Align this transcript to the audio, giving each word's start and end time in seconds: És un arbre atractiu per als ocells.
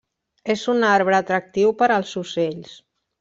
És 0.53 0.61
un 0.73 0.79
arbre 0.91 1.17
atractiu 1.17 1.75
per 1.83 1.91
als 1.99 2.15
ocells. 2.23 2.73